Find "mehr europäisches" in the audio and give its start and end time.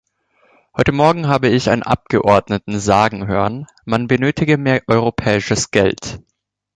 4.57-5.69